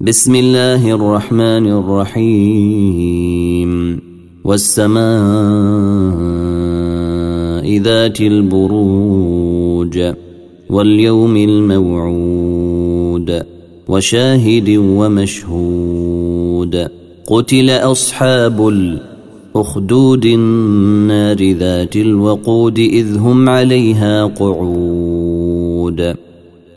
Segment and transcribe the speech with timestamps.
[0.00, 3.70] بسم الله الرحمن الرحيم.
[4.44, 4.98] والسماء
[7.78, 10.12] ذات البروج
[10.70, 13.42] واليوم الموعود
[13.88, 16.88] وشاهد ومشهود.
[17.26, 26.27] قتل أصحاب الأخدود النار ذات الوقود إذ هم عليها قعود.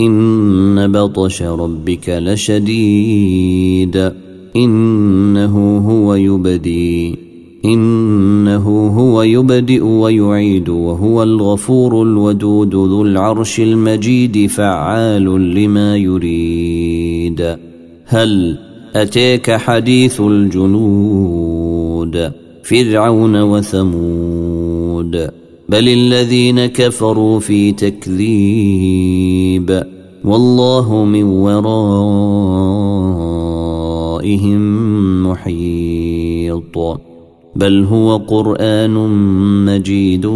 [0.00, 4.12] إن بطش ربك لشديد.
[4.56, 7.18] إنه هو يبدي.
[7.64, 17.56] إنه هو يبدئ ويعيد وهو الغفور الودود ذو العرش المجيد فعال لما يريد.
[18.04, 18.58] هل
[18.94, 22.32] أتيك حديث الجنود؟
[22.62, 25.30] فرعون وثمود.
[25.68, 29.27] بل الذين كفروا في تكذيب.
[30.24, 31.62] والله من ورائهم
[35.26, 36.78] محيط
[37.56, 38.94] بل هو قران
[39.66, 40.26] مجيد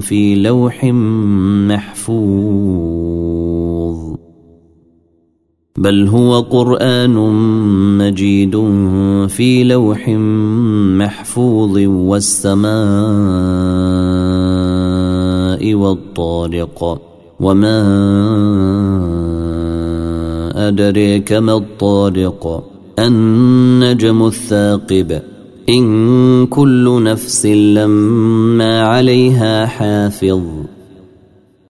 [0.00, 0.84] في لوح
[1.68, 2.92] محفوظ
[5.76, 7.14] بل هو قران
[7.98, 8.56] مجيد
[9.28, 10.08] في لوح
[10.98, 12.72] محفوظ والسماء
[15.74, 17.11] والطارق
[17.42, 17.78] وما
[20.68, 22.64] أدريك ما الطارق
[22.98, 25.22] النجم الثاقب
[25.68, 30.40] إن كل نفس لما عليها حافظ